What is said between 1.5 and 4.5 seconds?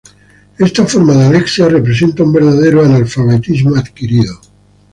representa un verdadero analfabetismo adquirido.